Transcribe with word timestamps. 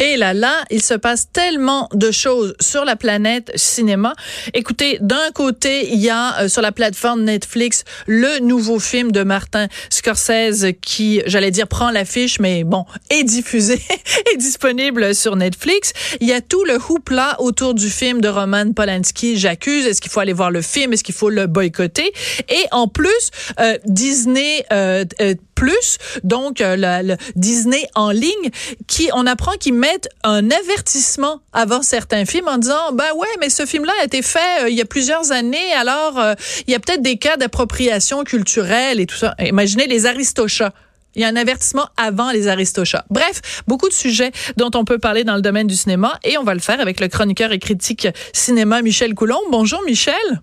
Et 0.00 0.16
là, 0.16 0.32
là, 0.32 0.64
il 0.70 0.82
se 0.82 0.94
passe 0.94 1.28
tellement 1.30 1.88
de 1.92 2.10
choses 2.10 2.54
sur 2.58 2.86
la 2.86 2.96
planète 2.96 3.52
cinéma. 3.54 4.14
Écoutez, 4.54 4.96
d'un 5.02 5.30
côté, 5.34 5.92
il 5.92 6.00
y 6.00 6.08
a 6.08 6.40
euh, 6.40 6.48
sur 6.48 6.62
la 6.62 6.72
plateforme 6.72 7.22
Netflix 7.22 7.84
le 8.06 8.38
nouveau 8.40 8.78
film 8.78 9.12
de 9.12 9.22
Martin 9.22 9.68
Scorsese 9.90 10.72
qui, 10.80 11.20
j'allais 11.26 11.50
dire, 11.50 11.68
prend 11.68 11.90
l'affiche, 11.90 12.40
mais 12.40 12.64
bon, 12.64 12.86
est 13.10 13.24
diffusé, 13.24 13.74
est 14.32 14.36
disponible 14.38 15.14
sur 15.14 15.36
Netflix. 15.36 15.92
Il 16.20 16.26
y 16.26 16.32
a 16.32 16.40
tout 16.40 16.64
le 16.64 16.78
hoopla 16.78 17.36
autour 17.38 17.74
du 17.74 17.90
film 17.90 18.22
de 18.22 18.28
Roman 18.28 18.72
Polanski, 18.72 19.36
J'accuse. 19.36 19.86
Est-ce 19.86 20.00
qu'il 20.00 20.10
faut 20.10 20.20
aller 20.20 20.32
voir 20.32 20.50
le 20.50 20.62
film? 20.62 20.94
Est-ce 20.94 21.04
qu'il 21.04 21.14
faut 21.14 21.30
le 21.30 21.46
boycotter? 21.46 22.10
Et 22.48 22.64
en 22.72 22.88
plus, 22.88 23.30
euh, 23.60 23.76
Disney 23.84 24.64
euh, 24.72 25.04
euh 25.20 25.34
plus, 25.60 25.98
donc 26.24 26.62
euh, 26.62 27.02
le, 27.02 27.16
Disney 27.36 27.86
en 27.94 28.12
ligne, 28.12 28.48
qui 28.86 29.10
on 29.12 29.26
apprend 29.26 29.52
qu'ils 29.58 29.74
mettent 29.74 30.08
un 30.24 30.50
avertissement 30.50 31.42
avant 31.52 31.82
certains 31.82 32.24
films 32.24 32.48
en 32.48 32.56
disant 32.56 32.92
ben 32.94 33.04
ouais, 33.14 33.28
mais 33.40 33.50
ce 33.50 33.66
film-là 33.66 33.92
a 34.00 34.04
été 34.04 34.22
fait 34.22 34.62
euh, 34.62 34.70
il 34.70 34.74
y 34.74 34.80
a 34.80 34.86
plusieurs 34.86 35.32
années, 35.32 35.74
alors 35.78 36.18
euh, 36.18 36.32
il 36.66 36.72
y 36.72 36.74
a 36.74 36.80
peut-être 36.80 37.02
des 37.02 37.18
cas 37.18 37.36
d'appropriation 37.36 38.24
culturelle 38.24 39.00
et 39.00 39.06
tout 39.06 39.16
ça. 39.16 39.34
Imaginez 39.38 39.86
les 39.86 40.06
Aristochats. 40.06 40.72
Il 41.14 41.20
y 41.20 41.26
a 41.26 41.28
un 41.28 41.36
avertissement 41.36 41.88
avant 41.98 42.30
les 42.30 42.48
Aristochats. 42.48 43.04
Bref, 43.10 43.62
beaucoup 43.66 43.88
de 43.90 43.92
sujets 43.92 44.32
dont 44.56 44.70
on 44.74 44.86
peut 44.86 44.98
parler 44.98 45.24
dans 45.24 45.34
le 45.34 45.42
domaine 45.42 45.66
du 45.66 45.76
cinéma 45.76 46.18
et 46.24 46.38
on 46.38 46.42
va 46.42 46.54
le 46.54 46.60
faire 46.60 46.80
avec 46.80 47.00
le 47.00 47.08
chroniqueur 47.08 47.52
et 47.52 47.58
critique 47.58 48.08
cinéma 48.32 48.80
Michel 48.80 49.14
Coulomb. 49.14 49.42
Bonjour 49.50 49.82
Michel. 49.84 50.40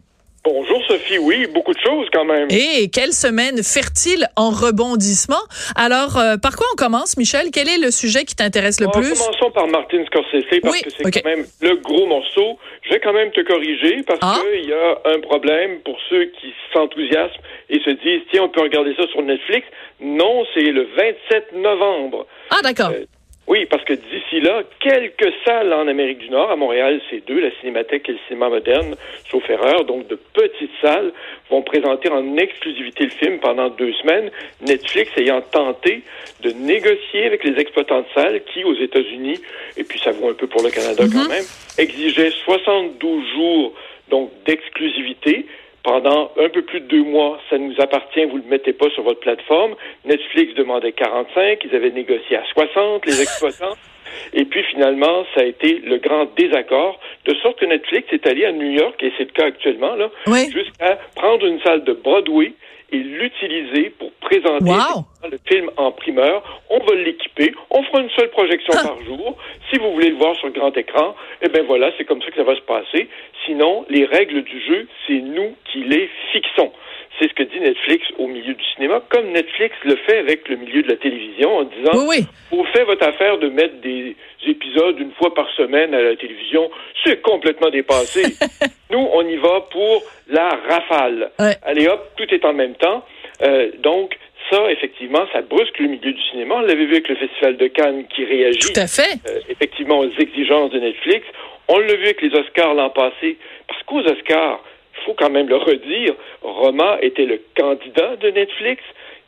Bonjour 0.50 0.82
Sophie, 0.88 1.18
oui, 1.18 1.46
beaucoup 1.54 1.74
de 1.74 1.80
choses 1.80 2.08
quand 2.14 2.24
même. 2.24 2.48
Et 2.50 2.90
quelle 2.90 3.12
semaine 3.12 3.62
fertile 3.64 4.28
en 4.38 4.50
rebondissement. 4.50 5.44
Alors, 5.76 6.18
euh, 6.18 6.38
par 6.38 6.56
quoi 6.56 6.66
on 6.72 6.76
commence, 6.78 7.18
Michel? 7.18 7.50
Quel 7.52 7.68
est 7.68 7.78
le 7.78 7.92
sujet 7.92 8.24
qui 8.24 8.34
t'intéresse 8.34 8.80
le 8.80 8.88
plus? 8.88 9.12
Commençons 9.12 9.52
par 9.52 9.68
Martin 9.68 10.06
Scorsese 10.06 10.46
parce 10.62 10.82
que 10.82 10.90
c'est 10.90 11.12
quand 11.12 11.30
même 11.30 11.46
le 11.60 11.76
gros 11.76 12.08
morceau. 12.08 12.58
Je 12.84 12.92
vais 12.92 13.02
quand 13.02 13.12
même 13.12 13.32
te 13.32 13.42
corriger 13.42 14.04
parce 14.08 14.20
ah. 14.22 14.38
qu'il 14.40 14.70
y 14.70 14.74
a 14.74 15.02
un 15.14 15.20
problème 15.20 15.80
pour 15.84 15.98
ceux 16.10 16.26
qui 16.40 16.54
s'enthousiasment 16.72 17.44
et 17.70 17.80
se 17.82 17.90
disent, 17.90 18.22
tiens, 18.32 18.44
on 18.44 18.50
peut 18.50 18.62
regarder 18.62 18.96
ça 18.96 19.06
sur 19.08 19.22
Netflix. 19.24 19.68
Non, 20.00 20.46
c'est 20.54 20.62
le 20.62 20.88
27 20.96 21.54
novembre. 21.56 22.26
Ah, 22.52 22.62
d'accord. 22.64 22.92
Euh, 22.92 23.04
oui, 23.48 23.66
parce 23.66 23.84
que 23.86 23.94
d'ici 23.94 24.42
là, 24.42 24.64
quelques 24.82 25.34
salles 25.46 25.72
en 25.72 25.88
Amérique 25.88 26.20
du 26.20 26.30
Nord, 26.30 26.52
à 26.52 26.58
Montréal, 26.58 27.00
c'est 27.10 27.26
deux, 27.26 27.40
la 27.40 27.50
Cinémathèque 27.62 28.10
et 28.10 28.12
le 28.12 28.18
Cinéma 28.28 28.50
Moderne, 28.50 28.96
sauf 29.32 29.50
erreur, 29.50 29.86
donc 29.86 30.08
de 30.08 30.20
petites 30.34 30.72
salles, 30.82 31.14
vont 31.50 31.62
présenter 31.62 32.10
en 32.10 32.36
exclusivité 32.36 33.06
le 33.06 33.12
film 33.12 33.40
pendant 33.40 33.70
deux 33.70 33.94
semaines, 33.94 34.32
Netflix 34.62 35.12
ayant 35.16 35.42
tenté 35.42 36.04
de 36.42 36.52
négocier 36.52 37.26
avec 37.26 37.46
les 37.46 37.58
exploitants 37.58 38.02
de 38.02 38.08
salles 38.14 38.42
qui, 38.54 38.66
aux 38.66 38.76
États-Unis, 38.76 39.40
et 39.78 39.84
puis 39.86 39.98
ça 40.00 40.12
vaut 40.12 40.30
un 40.30 40.34
peu 40.34 40.48
pour 40.48 40.62
le 40.62 40.70
Canada 40.70 41.06
quand 41.10 41.24
mhm. 41.24 41.30
même, 41.30 41.46
exigeaient 41.78 42.32
72 42.44 43.24
jours 43.34 43.74
donc 44.10 44.32
d'exclusivité 44.46 45.46
pendant 45.88 46.32
un 46.38 46.50
peu 46.50 46.64
plus 46.64 46.82
de 46.82 46.88
deux 46.88 47.04
mois, 47.04 47.40
ça 47.50 47.58
nous 47.58 47.74
appartient, 47.80 48.26
vous 48.26 48.40
ne 48.40 48.44
le 48.44 48.50
mettez 48.50 48.74
pas 48.74 48.90
sur 48.90 49.04
votre 49.04 49.22
plateforme. 49.22 49.74
Netflix 50.04 50.54
demandait 50.56 50.92
45, 50.92 51.64
ils 51.64 51.74
avaient 51.74 51.92
négocié 51.92 52.36
à 52.36 52.44
60, 52.54 53.06
les 53.06 53.22
exploitants. 53.22 53.78
Et 54.34 54.44
puis 54.44 54.64
finalement, 54.64 55.24
ça 55.34 55.42
a 55.42 55.44
été 55.46 55.80
le 55.80 55.98
grand 56.00 56.28
désaccord, 56.36 57.00
de 57.26 57.34
sorte 57.36 57.60
que 57.60 57.66
Netflix 57.66 58.12
est 58.12 58.28
allé 58.28 58.44
à 58.44 58.52
New 58.52 58.70
York, 58.70 59.02
et 59.02 59.14
c'est 59.18 59.24
le 59.24 59.32
cas 59.32 59.46
actuellement, 59.46 59.96
là, 59.96 60.10
jusqu'à 60.52 61.00
prendre 61.16 61.46
une 61.46 61.62
salle 61.62 61.86
de 61.86 61.94
Broadway 61.94 62.52
et 62.92 62.98
l'utiliser 62.98 63.90
pour 63.92 64.12
présenter 64.14 64.72
le 65.30 65.38
film 65.46 65.70
en 65.78 65.92
primeur. 65.92 66.62
On 66.70 66.80
va 66.80 66.96
l'équiper, 66.96 67.54
on 67.70 67.84
fera 67.84 68.02
une 68.02 68.10
seule 68.12 68.30
projection 68.30 68.74
ah. 68.78 68.88
par 68.88 69.02
jour. 69.04 69.38
Si 69.70 69.78
vous 69.80 69.92
voulez 69.94 70.10
le 70.10 70.16
voir 70.16 70.36
sur 70.38 70.48
le 70.48 70.54
grand 70.54 70.76
écran, 70.78 71.16
eh 71.42 71.50
bien 71.50 71.64
voilà, 71.64 71.92
c'est 71.98 72.06
comme 72.06 72.22
ça 72.22 72.30
que 72.30 72.38
ça 72.38 72.44
va 72.44 72.56
se 72.56 72.62
passer. 72.62 73.10
Sinon, 73.46 73.86
les 73.90 74.06
règles 74.06 74.44
du 74.44 74.62
jeu, 74.62 74.88
c'est 75.06 75.20
nous 75.20 75.56
qui 75.72 75.84
les 75.84 76.10
fixons. 76.32 76.72
C'est 77.20 77.30
ce 77.30 77.34
que 77.34 77.44
dit 77.44 77.60
Netflix 77.60 78.06
au 78.18 78.28
milieu 78.28 78.54
du 78.54 78.64
cinéma, 78.76 79.02
comme 79.10 79.32
Netflix 79.32 79.76
le 79.84 79.96
fait 79.96 80.20
avec 80.20 80.48
le 80.50 80.58
milieu 80.58 80.84
de 80.84 80.90
la 80.90 80.98
télévision 80.98 81.58
en 81.58 81.64
disant 81.64 82.08
oui, 82.08 82.26
Vous 82.52 82.64
faites 82.74 82.86
votre 82.86 83.08
affaire 83.08 83.38
de 83.40 83.50
mettre 83.50 83.82
des 83.82 84.16
épisodes 84.46 85.00
une 85.00 85.12
fois 85.14 85.34
par 85.34 85.50
semaine 85.56 85.94
à 85.94 86.02
la 86.02 86.16
télévision, 86.16 86.70
c'est 87.04 87.22
complètement 87.22 87.70
dépassé. 87.70 88.24
Nous, 88.92 89.08
on 89.14 89.28
y 89.28 89.36
va 89.38 89.62
pour 89.72 90.04
la 90.28 90.50
rafale. 90.70 91.32
Allez 91.64 91.88
hop, 91.88 92.12
tout 92.18 92.32
est 92.34 92.46
en 92.46 92.54
même 92.54 92.76
temps. 92.76 93.04
Euh, 93.42 93.72
donc, 93.80 94.18
ça, 94.50 94.72
effectivement, 94.72 95.26
ça 95.34 95.42
brusque 95.42 95.78
le 95.80 95.88
milieu 95.88 96.14
du 96.14 96.22
cinéma. 96.32 96.56
On 96.56 96.62
l'avait 96.62 96.86
vu 96.86 96.94
avec 96.94 97.10
le 97.10 97.16
Festival 97.16 97.58
de 97.58 97.68
Cannes 97.68 98.06
qui 98.08 98.24
réagit 98.24 98.60
Tout 98.60 98.80
à 98.80 98.88
fait. 98.88 99.20
Euh, 99.28 99.40
effectivement 99.50 100.00
aux 100.00 100.12
exigences 100.18 100.72
de 100.72 100.80
Netflix. 100.80 101.26
On 101.68 101.80
l'a 101.80 101.96
vu 101.96 102.06
avec 102.06 102.22
les 102.22 102.34
Oscars 102.34 102.74
l'an 102.74 102.90
passé. 102.90 103.38
Parce 103.68 103.84
qu'aux 103.84 104.00
Oscars, 104.00 104.64
faut 105.06 105.14
quand 105.14 105.30
même 105.30 105.48
le 105.48 105.58
redire, 105.58 106.14
Roma 106.42 106.98
était 107.02 107.26
le 107.26 107.42
candidat 107.58 108.16
de 108.18 108.30
Netflix. 108.30 108.84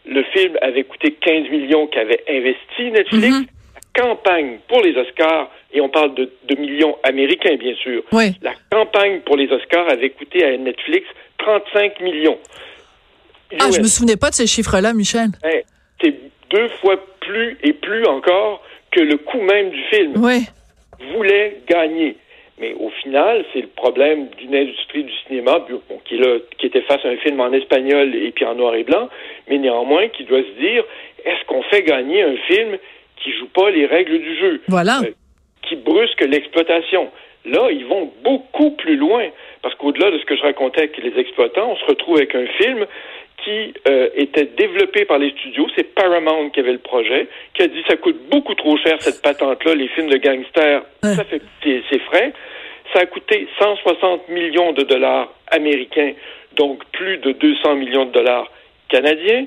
Le 0.05 0.23
film 0.23 0.57
avait 0.61 0.83
coûté 0.83 1.11
15 1.13 1.49
millions 1.49 1.87
qu'avait 1.87 2.23
investi 2.27 2.91
Netflix. 2.91 3.27
Mhm. 3.27 3.45
La 3.75 4.03
campagne 4.03 4.59
pour 4.67 4.81
les 4.81 4.95
Oscars, 4.95 5.49
et 5.73 5.81
on 5.81 5.89
parle 5.89 6.15
de, 6.15 6.29
millions 6.57 6.97
américains, 7.03 7.55
bien 7.55 7.75
sûr. 7.75 8.03
La 8.41 8.53
campagne 8.71 9.21
pour 9.21 9.35
les 9.37 9.51
Oscars 9.51 9.89
avait 9.89 10.09
coûté 10.09 10.43
à 10.43 10.57
Netflix 10.57 11.05
35 11.37 11.99
millions. 12.01 12.37
Ah, 13.59 13.69
je 13.71 13.79
me 13.79 13.87
souvenais 13.87 14.17
pas 14.17 14.29
de 14.29 14.35
ces 14.35 14.47
chiffres-là, 14.47 14.93
Michel. 14.93 15.29
Ben, 15.41 15.61
c'est 16.01 16.15
deux 16.49 16.69
fois 16.81 16.97
plus 17.21 17.57
et 17.63 17.73
plus 17.73 18.05
encore 18.05 18.63
que 18.91 19.01
le 19.01 19.17
coût 19.17 19.41
même 19.41 19.69
du 19.69 19.83
film. 19.91 20.13
Oui. 20.17 20.45
Voulait 21.13 21.61
gagner. 21.67 22.17
Mais 22.59 22.73
au 22.73 22.89
final, 22.89 23.45
c'est 23.53 23.61
le 23.61 23.67
problème 23.67 24.27
d'une 24.37 24.53
industrie 24.53 25.03
du 25.03 25.13
cinéma 25.25 25.65
qui, 26.05 26.19
qui 26.57 26.65
était 26.65 26.81
face 26.81 27.03
à 27.05 27.09
un 27.09 27.17
film 27.17 27.39
en 27.39 27.53
espagnol 27.53 28.13
et 28.13 28.31
puis 28.31 28.45
en 28.45 28.55
noir 28.55 28.75
et 28.75 28.83
blanc, 28.83 29.09
mais 29.47 29.57
néanmoins 29.57 30.09
qui 30.09 30.25
doit 30.25 30.41
se 30.41 30.59
dire 30.59 30.83
est-ce 31.25 31.45
qu'on 31.45 31.63
fait 31.63 31.83
gagner 31.83 32.21
un 32.21 32.35
film 32.35 32.77
qui 33.17 33.31
joue 33.31 33.47
pas 33.47 33.69
les 33.69 33.85
règles 33.85 34.19
du 34.19 34.35
jeu, 34.37 34.61
voilà. 34.67 34.99
Euh, 35.03 35.11
qui 35.61 35.75
brusque 35.75 36.21
l'exploitation. 36.21 37.09
Là, 37.45 37.69
ils 37.71 37.85
vont 37.85 38.11
beaucoup 38.23 38.71
plus 38.71 38.97
loin 38.97 39.25
parce 39.61 39.75
qu'au-delà 39.75 40.11
de 40.11 40.19
ce 40.19 40.25
que 40.25 40.35
je 40.35 40.41
racontais 40.41 40.81
avec 40.81 40.97
les 40.97 41.17
exploitants, 41.19 41.71
on 41.71 41.75
se 41.77 41.85
retrouve 41.85 42.17
avec 42.17 42.35
un 42.35 42.45
film 42.61 42.85
qui 43.43 43.73
euh, 43.87 44.09
était 44.15 44.45
développé 44.45 45.05
par 45.05 45.17
les 45.17 45.31
studios. 45.31 45.67
C'est 45.75 45.95
Paramount 45.95 46.49
qui 46.49 46.59
avait 46.59 46.73
le 46.73 46.79
projet, 46.79 47.27
qui 47.53 47.63
a 47.63 47.67
dit 47.67 47.83
ça 47.87 47.97
coûte 47.97 48.17
beaucoup 48.29 48.55
trop 48.55 48.77
cher 48.77 49.01
cette 49.01 49.21
patente-là, 49.21 49.75
les 49.75 49.87
films 49.89 50.09
de 50.09 50.17
gangsters, 50.17 50.83
ça 51.03 51.23
fait 51.23 51.41
c'est 51.61 51.99
frais. 51.99 52.33
Ça 52.93 53.01
a 53.01 53.05
coûté 53.05 53.47
160 53.59 54.29
millions 54.29 54.73
de 54.73 54.83
dollars 54.83 55.31
américains, 55.51 56.13
donc 56.55 56.83
plus 56.91 57.17
de 57.17 57.33
200 57.33 57.75
millions 57.75 58.05
de 58.05 58.11
dollars 58.11 58.51
canadiens. 58.89 59.45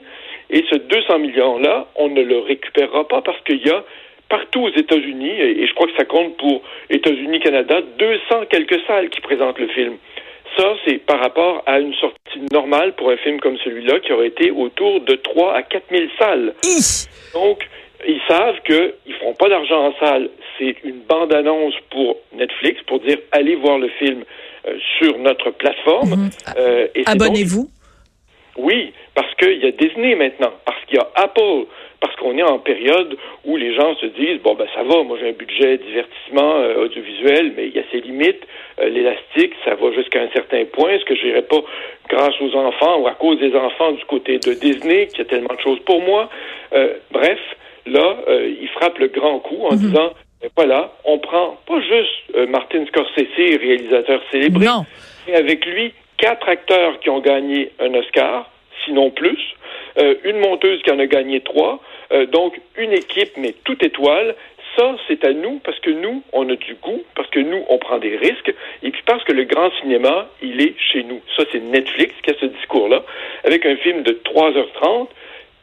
Et 0.50 0.64
ce 0.70 0.76
200 0.76 1.18
millions-là, 1.18 1.88
on 1.96 2.08
ne 2.08 2.22
le 2.22 2.38
récupérera 2.38 3.08
pas 3.08 3.22
parce 3.22 3.40
qu'il 3.42 3.66
y 3.66 3.70
a 3.70 3.82
partout 4.28 4.60
aux 4.60 4.70
États-Unis, 4.70 5.40
et 5.40 5.66
je 5.66 5.74
crois 5.74 5.86
que 5.88 5.96
ça 5.96 6.06
compte 6.06 6.38
pour 6.38 6.62
États-Unis-Canada, 6.88 7.82
200 7.98 8.46
quelques 8.48 8.80
salles 8.86 9.10
qui 9.10 9.20
présentent 9.20 9.58
le 9.58 9.68
film. 9.68 9.96
Ça, 10.56 10.74
c'est 10.84 10.98
par 10.98 11.20
rapport 11.20 11.62
à 11.66 11.78
une 11.78 11.94
sortie 11.94 12.40
normale 12.52 12.94
pour 12.94 13.10
un 13.10 13.16
film 13.16 13.40
comme 13.40 13.56
celui-là 13.64 14.00
qui 14.00 14.12
aurait 14.12 14.28
été 14.28 14.50
autour 14.50 15.00
de 15.00 15.14
3 15.14 15.54
à 15.54 15.62
4 15.62 15.84
000 15.90 16.02
salles. 16.18 16.54
Donc, 17.32 17.66
ils 18.06 18.20
savent 18.28 18.60
qu'ils 18.66 18.94
ne 19.06 19.12
feront 19.14 19.34
pas 19.34 19.48
d'argent 19.48 19.86
en 19.86 19.94
salle. 19.98 20.28
C'est 20.58 20.76
une 20.84 21.00
bande-annonce 21.08 21.74
pour 21.90 22.16
Netflix 22.34 22.80
pour 22.86 23.00
dire 23.00 23.18
allez 23.30 23.54
voir 23.56 23.78
le 23.78 23.88
film 23.88 24.24
euh, 24.66 24.76
sur 24.98 25.18
notre 25.18 25.50
plateforme. 25.50 26.10
Mhm. 26.10 26.30
Euh, 26.58 26.86
Abonnez-vous. 27.06 27.68
Oui, 28.56 28.92
parce 29.14 29.34
qu'il 29.36 29.58
y 29.58 29.66
a 29.66 29.70
Disney 29.70 30.14
maintenant, 30.14 30.52
parce 30.66 30.84
qu'il 30.84 30.96
y 30.96 31.00
a 31.00 31.08
Apple, 31.16 31.66
parce 32.02 32.16
qu'on 32.16 32.36
est 32.36 32.42
en 32.42 32.58
période 32.58 33.16
où 33.44 33.56
les 33.56 33.74
gens 33.74 33.94
se 33.96 34.06
disent 34.06 34.42
bon 34.42 34.54
ben 34.54 34.66
ça 34.74 34.82
va, 34.82 35.04
moi 35.04 35.16
j'ai 35.20 35.28
un 35.28 35.32
budget 35.32 35.78
divertissement 35.78 36.56
euh, 36.56 36.84
audiovisuel, 36.84 37.52
mais 37.56 37.68
il 37.68 37.76
y 37.76 37.78
a 37.78 37.84
ses 37.92 38.00
limites. 38.00 38.42
Euh, 38.80 38.88
l'élastique, 38.88 39.52
ça 39.64 39.76
va 39.76 39.92
jusqu'à 39.92 40.20
un 40.20 40.28
certain 40.34 40.64
point. 40.64 40.90
Est-ce 40.90 41.04
que 41.04 41.14
je 41.14 41.24
n'irai 41.24 41.42
pas 41.42 41.62
grâce 42.08 42.34
aux 42.40 42.54
enfants 42.56 42.98
ou 42.98 43.06
à 43.06 43.12
cause 43.12 43.38
des 43.38 43.54
enfants 43.54 43.92
du 43.92 44.04
côté 44.06 44.38
de 44.38 44.52
Disney, 44.54 45.06
qui 45.06 45.20
a 45.20 45.24
tellement 45.24 45.54
de 45.54 45.60
choses 45.60 45.78
pour 45.86 46.02
moi? 46.02 46.28
Euh, 46.72 46.94
bref, 47.12 47.38
là, 47.86 48.16
il 48.28 48.68
frappe 48.68 48.98
le 48.98 49.06
grand 49.06 49.38
coup 49.38 49.64
en 49.64 49.74
mhm. 49.74 49.78
disant 49.78 50.12
ben, 50.40 50.50
voilà, 50.56 50.92
on 51.04 51.18
prend 51.18 51.56
pas 51.66 51.80
juste 51.80 52.48
Martin 52.48 52.84
Scorsese, 52.86 53.58
réalisateur 53.60 54.20
célébré, 54.32 54.66
mais 55.28 55.34
avec 55.34 55.64
lui 55.66 55.94
quatre 56.18 56.48
acteurs 56.48 56.98
qui 57.00 57.10
ont 57.10 57.20
gagné 57.20 57.70
un 57.80 57.94
Oscar, 57.94 58.51
sinon 58.84 59.10
plus, 59.10 59.38
une 60.24 60.38
monteuse 60.38 60.82
qui 60.82 60.90
en 60.90 60.98
a 60.98 61.06
gagné 61.06 61.40
trois, 61.40 61.80
euh, 62.12 62.26
donc, 62.26 62.60
une 62.76 62.92
équipe, 62.92 63.32
mais 63.36 63.54
toute 63.64 63.82
étoile, 63.82 64.34
ça, 64.76 64.96
c'est 65.08 65.24
à 65.24 65.32
nous 65.32 65.60
parce 65.64 65.78
que 65.80 65.90
nous, 65.90 66.22
on 66.32 66.48
a 66.48 66.56
du 66.56 66.74
goût, 66.74 67.02
parce 67.14 67.28
que 67.30 67.40
nous, 67.40 67.64
on 67.68 67.78
prend 67.78 67.98
des 67.98 68.16
risques, 68.16 68.54
et 68.82 68.90
puis 68.90 69.02
parce 69.06 69.22
que 69.24 69.32
le 69.32 69.44
grand 69.44 69.70
cinéma, 69.80 70.28
il 70.42 70.60
est 70.60 70.74
chez 70.78 71.02
nous. 71.04 71.20
Ça, 71.36 71.44
c'est 71.52 71.60
Netflix 71.60 72.14
qui 72.22 72.30
a 72.30 72.34
ce 72.40 72.46
discours-là, 72.46 73.02
avec 73.44 73.64
un 73.66 73.76
film 73.76 74.02
de 74.02 74.12
3h30. 74.24 75.08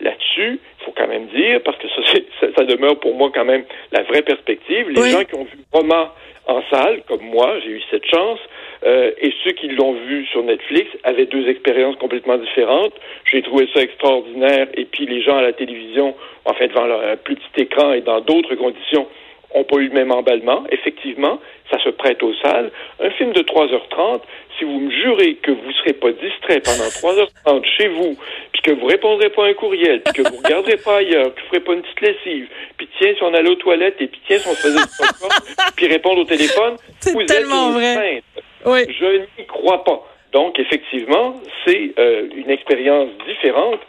Là-dessus, 0.02 0.60
il 0.80 0.86
faut 0.86 0.94
quand 0.96 1.08
même 1.08 1.28
dire, 1.28 1.62
parce 1.64 1.78
que 1.78 1.90
ça, 1.90 2.02
ça, 2.40 2.48
ça, 2.56 2.64
demeure 2.64 2.98
pour 3.00 3.16
moi 3.16 3.32
quand 3.34 3.44
même 3.44 3.66
la 3.92 4.04
vraie 4.04 4.22
perspective, 4.22 4.90
les 4.90 5.10
gens 5.12 5.26
qui 5.26 5.36
ont 5.36 5.44
vu 5.44 5.60
Roma 5.74 6.16
en 6.48 6.64
salle, 6.72 7.02
comme 7.08 7.22
moi, 7.24 7.60
j'ai 7.60 7.72
eu 7.72 7.82
cette 7.92 8.06
chance, 8.06 8.40
euh, 8.86 9.12
et 9.20 9.34
ceux 9.44 9.52
qui 9.52 9.68
l'ont 9.70 9.94
vu 9.94 10.26
sur 10.28 10.44
Netflix 10.44 10.90
avaient 11.04 11.26
deux 11.26 11.48
expériences 11.50 11.96
complètement 11.98 12.38
différentes. 12.38 12.94
J'ai 13.26 13.42
trouvé 13.42 13.68
ça 13.74 13.82
extraordinaire, 13.82 14.68
et 14.76 14.86
puis 14.86 15.06
les 15.06 15.22
gens 15.22 15.38
à 15.38 15.42
la 15.42 15.54
télévision, 15.54 16.16
en 16.46 16.54
fait, 16.54 16.70
devant 16.70 16.86
leur 16.86 17.18
petit 17.18 17.62
écran 17.62 17.94
et 17.94 18.02
dans 18.02 18.22
d'autres 18.22 18.56
conditions, 18.56 19.08
n'ont 19.56 19.64
pas 19.64 19.78
eu 19.78 19.88
le 19.88 19.94
même 19.94 20.12
emballement. 20.12 20.64
Effectivement, 20.72 21.40
ça 21.72 21.80
se 21.84 21.90
prête 21.90 22.22
aux 22.24 22.34
salles. 22.36 22.72
Un 23.00 23.10
film 23.12 23.34
de 23.34 23.42
3h30, 23.42 24.22
si 24.58 24.66
vous 24.66 24.80
me 24.80 24.92
jurez 24.92 25.36
que 25.36 25.52
vous 25.52 25.68
ne 25.68 25.74
serez 25.74 25.94
pas 25.94 26.12
distrait 26.12 26.62
pendant 26.62 26.88
3h30 26.88 27.66
chez 27.78 27.88
vous, 27.88 28.16
puis 28.52 28.62
que 28.62 28.72
vous 28.72 28.86
répondrez 28.86 29.30
pas 29.30 29.46
à 29.46 29.50
un 29.50 29.54
courriel, 29.54 30.02
puis 30.02 30.24
que 30.24 30.30
vous 30.30 30.38
regarderez 30.38 30.78
pas 30.78 30.98
ailleurs, 30.98 31.34
que 31.34 31.42
vous 31.42 31.48
ferez 31.48 31.62
pas 31.62 31.74
une 31.74 31.82
petite 31.82 32.02
lessive, 32.02 32.48
puis 32.78 32.88
tiens, 32.98 33.14
si 33.16 33.24
on 33.24 33.34
allait 33.34 33.50
aux 33.50 33.56
toilettes, 33.56 33.96
et 34.00 34.08
puis 34.08 34.22
tiens, 34.28 34.38
si 34.38 34.48
on 34.48 34.54
se 34.54 34.62
faisait 34.62 34.80
du 34.80 35.74
puis 35.76 35.88
répondre 35.88 36.22
au 36.22 36.26
téléphone, 36.26 36.76
vous 37.14 37.24
tellement 37.24 37.80
êtes 37.80 37.96
vrai. 37.96 38.24
Je 38.66 39.22
n'y 39.38 39.46
crois 39.48 39.84
pas. 39.84 40.06
Donc, 40.32 40.60
effectivement, 40.60 41.36
c'est 41.66 41.92
euh, 41.98 42.28
une 42.36 42.52
expérience 42.52 43.10
différente 43.28 43.80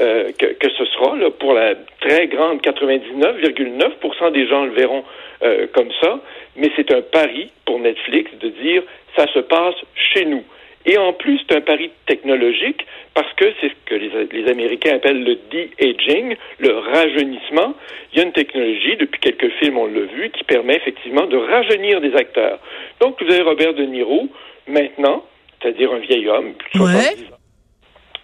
euh, 0.00 0.32
que, 0.38 0.70
ce 0.70 0.84
sera 0.86 1.14
pour 1.38 1.52
la 1.52 1.74
très 2.00 2.26
grande 2.28 2.60
99,9% 2.62 4.32
des 4.32 4.46
gens 4.46 4.64
le 4.64 4.70
verront 4.70 5.04
euh, 5.42 5.66
comme 5.74 5.90
ça, 6.00 6.20
mais 6.56 6.70
c'est 6.74 6.90
un 6.92 7.02
pari 7.02 7.50
pour 7.66 7.80
Netflix 7.80 8.30
de 8.40 8.48
dire 8.48 8.82
ça 9.14 9.26
se 9.26 9.40
passe 9.40 9.74
chez 9.94 10.24
nous. 10.24 10.44
Et 10.86 10.96
en 10.96 11.12
plus, 11.12 11.38
c'est 11.46 11.56
un 11.56 11.60
pari 11.60 11.90
technologique 12.06 12.86
parce 13.14 13.30
que 13.34 13.44
c'est 13.60 13.68
ce 13.68 13.74
que 13.84 13.94
les, 13.94 14.10
les, 14.32 14.50
Américains 14.50 14.94
appellent 14.94 15.22
le 15.22 15.34
de-aging, 15.50 16.36
le 16.58 16.78
rajeunissement. 16.78 17.74
Il 18.12 18.18
y 18.18 18.20
a 18.22 18.24
une 18.24 18.32
technologie, 18.32 18.96
depuis 18.96 19.20
quelques 19.20 19.50
films 19.58 19.76
on 19.76 19.86
l'a 19.86 20.00
vu, 20.00 20.30
qui 20.30 20.44
permet 20.44 20.76
effectivement 20.76 21.26
de 21.26 21.36
rajeunir 21.36 22.00
des 22.00 22.14
acteurs. 22.14 22.58
Donc, 23.00 23.22
vous 23.22 23.30
avez 23.30 23.42
Robert 23.42 23.74
De 23.74 23.84
Niro, 23.84 24.28
maintenant, 24.68 25.24
c'est-à-dire 25.60 25.92
un 25.92 25.98
vieil 25.98 26.28
homme, 26.28 26.54
plus 26.54 26.80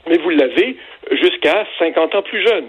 mais 0.08 0.18
vous 0.18 0.30
l'avez 0.30 0.76
jusqu'à 1.10 1.66
50 1.78 2.14
ans 2.14 2.22
plus 2.22 2.46
jeune. 2.46 2.66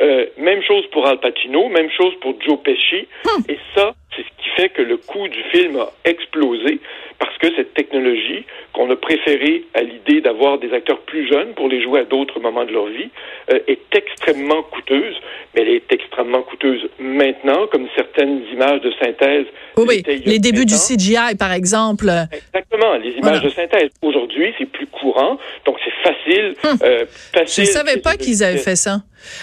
Euh, 0.00 0.26
même 0.38 0.62
chose 0.62 0.84
pour 0.90 1.06
Al 1.06 1.20
Pacino, 1.20 1.68
même 1.68 1.90
chose 1.90 2.14
pour 2.20 2.34
Joe 2.40 2.58
Pesci. 2.62 3.06
Hum. 3.26 3.44
Et 3.48 3.58
ça, 3.74 3.94
c'est 4.14 4.22
ce 4.22 4.42
qui 4.42 4.50
fait 4.56 4.68
que 4.68 4.82
le 4.82 4.96
coût 4.96 5.28
du 5.28 5.42
film 5.44 5.76
a 5.76 5.92
explosé 6.04 6.80
parce 7.18 7.36
que 7.38 7.54
cette 7.54 7.74
technologie 7.74 8.44
qu'on 8.72 8.90
a 8.90 8.96
préférée 8.96 9.64
à 9.74 9.82
l'idée 9.82 10.20
d'avoir 10.20 10.58
des 10.58 10.72
acteurs 10.72 11.00
plus 11.00 11.28
jeunes 11.28 11.54
pour 11.54 11.68
les 11.68 11.82
jouer 11.82 12.00
à 12.00 12.04
d'autres 12.04 12.40
moments 12.40 12.64
de 12.64 12.72
leur 12.72 12.86
vie 12.86 13.10
euh, 13.52 13.60
est 13.68 13.94
extrêmement 13.94 14.62
coûteuse, 14.62 15.16
mais 15.54 15.62
elle 15.62 15.68
est 15.68 15.92
extrêmement 15.92 16.42
coûteuse 16.42 16.88
maintenant, 16.98 17.66
comme 17.70 17.86
certaines 17.96 18.42
images 18.52 18.80
de 18.80 18.92
synthèse. 19.00 19.46
Oui, 19.76 20.02
les 20.24 20.38
débuts 20.38 20.66
du 20.66 20.74
CGI, 20.74 21.36
par 21.38 21.52
exemple. 21.52 22.10
Exactement, 22.32 22.94
les 22.94 23.12
images 23.12 23.42
de 23.42 23.48
synthèse. 23.48 23.90
Aujourd'hui, 24.02 24.54
c'est 24.58 24.66
plus 24.66 24.86
courant, 24.86 25.38
donc 25.66 25.76
c'est 25.84 26.12
facile. 26.12 26.54
Hum. 26.64 26.78
Euh, 26.82 27.06
facile 27.32 27.64
Je 27.64 27.70
ne 27.70 27.74
savais 27.74 28.00
pas 28.00 28.16
qu'ils 28.16 28.42
avaient 28.42 28.58
fait 28.58 28.76
ça. 28.76 29.00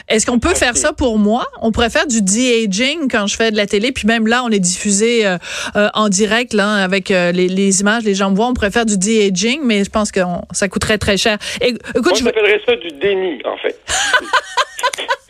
Est-ce 0.08 0.26
qu'on 0.26 0.40
peut 0.40 0.54
faire 0.54 0.78
ça 0.78 0.94
pour 0.94 1.18
moi? 1.18 1.46
On 1.62 1.72
pourrait 1.72 1.90
faire 1.90 2.08
du 2.08 2.22
de-aging 2.22 3.10
quand 3.10 3.28
je 3.28 3.36
fais 3.36 3.52
de 3.52 3.58
la 3.58 3.68
télé, 3.68 3.92
puis 3.92 4.08
même 4.08 4.28
là, 4.28 4.44
on 4.44 4.50
est 4.50 4.60
diffusé 4.60 5.26
euh, 5.26 5.38
euh, 5.76 5.90
en 5.94 6.10
direct 6.10 6.54
là 6.54 6.84
avec 6.84 7.12
euh, 7.12 7.32
les, 7.32 7.48
les, 7.48 7.82
images, 7.82 8.04
les 8.04 8.16
gens 8.16 8.32
me 8.32 8.36
voient. 8.36 8.48
On 8.48 8.54
pourrait 8.54 8.72
faire 8.72 8.86
du 8.86 8.98
de-aging, 8.98 9.62
mais 9.64 9.84
je 9.84 9.90
pense 9.90 10.12
que 10.12 10.22
ça 10.52 10.68
coûterait 10.68 10.98
très 10.98 11.18
cher. 11.18 11.38
Et, 11.62 11.70
écoute, 11.70 12.06
Moi, 12.06 12.14
je 12.16 12.24
m'appellerais 12.24 12.62
ça 12.66 12.76
du 12.76 12.90
déni, 12.90 13.40
en 13.46 13.58
fait. 13.58 13.80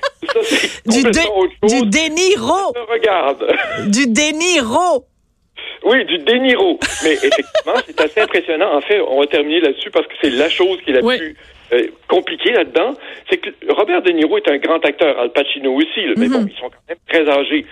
du, 0.86 1.04
du 1.04 1.86
déniro. 1.88 2.74
Regarde. 2.90 3.46
Du 3.88 4.08
déniro. 4.08 5.06
Oui, 5.84 6.06
du 6.06 6.20
déniro. 6.20 6.80
Mais 7.04 7.14
effectivement, 7.14 7.74
c'est 7.86 8.00
assez 8.02 8.22
impressionnant. 8.22 8.76
En 8.76 8.82
fait, 8.82 9.02
on 9.02 9.20
va 9.20 9.28
terminer 9.28 9.62
là-dessus 9.62 9.90
parce 9.90 10.06
que 10.08 10.14
c'est 10.22 10.30
la 10.30 10.50
chose 10.50 10.78
qui 10.84 10.92
est 10.92 10.94
la 10.94 11.02
plus 11.02 11.36
euh, 11.74 11.88
compliqué 12.10 12.52
là-dedans, 12.52 12.96
c'est 13.30 13.38
que 13.38 13.50
Robert 13.70 14.02
De 14.02 14.12
Niro 14.12 14.38
est 14.38 14.50
un 14.50 14.58
grand 14.58 14.84
acteur, 14.86 15.18
Al 15.18 15.32
Pacino 15.32 15.74
aussi, 15.74 16.02
mais 16.18 16.28
bon, 16.28 16.42
mhm. 16.42 16.50
ils 16.52 16.60
sont 16.60 16.70
quand 16.70 16.84
même 16.90 16.98
très 17.08 17.30
âgés. 17.30 17.66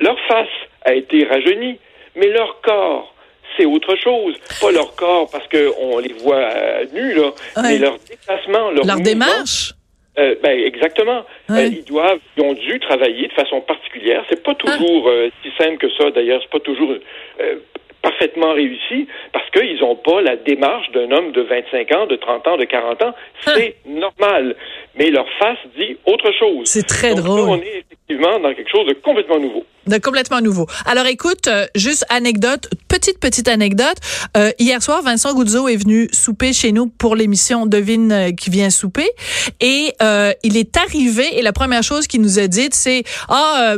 Leur 0.00 0.18
face 0.28 0.48
a 0.84 0.92
été 0.92 1.24
rajeunie, 1.24 1.78
mais 2.14 2.28
leur 2.28 2.60
corps, 2.60 3.14
c'est 3.56 3.64
autre 3.64 3.96
chose. 3.96 4.34
Pas 4.60 4.70
leur 4.70 4.94
corps 4.96 5.30
parce 5.30 5.48
qu'on 5.48 5.98
les 5.98 6.12
voit 6.22 6.84
nus, 6.92 7.14
là, 7.14 7.30
mais 7.62 7.78
leur 7.78 7.98
déplacement, 8.00 8.70
leur, 8.70 8.84
leur 8.84 9.00
démarche. 9.00 9.72
Euh, 10.18 10.34
ben, 10.42 10.58
exactement. 10.58 11.24
Euh, 11.50 11.68
ils 11.72 11.84
doivent, 11.84 12.18
ils 12.36 12.42
ont 12.42 12.52
dû 12.52 12.78
travailler 12.80 13.28
de 13.28 13.32
façon 13.32 13.60
particulière. 13.62 14.24
C'est 14.28 14.42
pas 14.42 14.54
toujours 14.54 15.10
ah. 15.10 15.28
si 15.42 15.50
simple 15.56 15.78
que 15.78 15.90
ça. 15.90 16.10
D'ailleurs, 16.10 16.40
c'est 16.42 16.50
pas 16.50 16.60
toujours 16.60 16.94
parfaitement 18.02 18.52
réussi 18.52 19.06
parce 19.32 19.48
qu'ils 19.50 19.78
n'ont 19.80 19.96
pas 19.96 20.20
la 20.20 20.36
démarche 20.36 20.90
d'un 20.90 21.10
homme 21.12 21.32
de 21.32 21.40
25 21.40 21.92
ans, 21.92 22.06
de 22.06 22.16
30 22.16 22.46
ans, 22.48 22.56
de 22.56 22.64
40 22.64 23.02
ans. 23.02 23.14
C'est 23.40 23.76
normal. 23.86 24.56
Mais 24.96 25.10
leur 25.10 25.26
face 25.38 25.58
dit 25.76 25.96
autre 26.04 26.30
chose. 26.38 26.66
C'est 26.66 26.86
très 26.86 27.14
drôle. 27.14 27.48
on 27.48 27.60
est 27.62 27.84
effectivement 27.84 28.38
dans 28.40 28.52
quelque 28.52 28.70
chose 28.70 28.86
de 28.86 28.94
complètement 28.94 29.38
nouveau. 29.38 29.64
De 29.86 29.98
complètement 29.98 30.40
nouveau. 30.40 30.66
Alors 30.86 31.06
écoute, 31.06 31.48
euh, 31.48 31.66
juste 31.74 32.04
anecdote, 32.08 32.68
petite 32.86 33.18
petite 33.18 33.48
anecdote. 33.48 33.96
Euh, 34.36 34.52
hier 34.60 34.80
soir, 34.80 35.02
Vincent 35.02 35.34
Goudzo 35.34 35.66
est 35.66 35.76
venu 35.76 36.08
souper 36.12 36.52
chez 36.52 36.70
nous 36.70 36.86
pour 36.86 37.16
l'émission 37.16 37.66
Devine 37.66 38.12
euh, 38.12 38.30
qui 38.30 38.48
vient 38.50 38.70
souper 38.70 39.08
et 39.60 39.92
euh, 40.00 40.32
il 40.44 40.56
est 40.56 40.76
arrivé 40.76 41.38
et 41.38 41.42
la 41.42 41.52
première 41.52 41.82
chose 41.82 42.06
qu'il 42.06 42.20
nous 42.20 42.38
a 42.38 42.46
dit, 42.46 42.68
c'est 42.72 43.02
ah 43.28 43.74